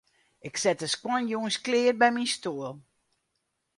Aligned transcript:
Ik 0.47 0.55
set 0.63 0.77
de 0.81 0.87
skuon 0.95 1.23
jûns 1.31 1.57
klear 1.65 1.95
by 2.01 2.09
myn 2.13 2.31
stoel. 2.35 2.75